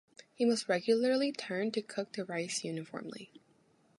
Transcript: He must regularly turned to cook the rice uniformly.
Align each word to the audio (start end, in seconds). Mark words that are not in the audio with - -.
He 0.33 0.45
must 0.45 0.67
regularly 0.67 1.31
turned 1.31 1.75
to 1.75 1.83
cook 1.83 2.13
the 2.13 2.25
rice 2.25 2.63
uniformly. 2.63 3.29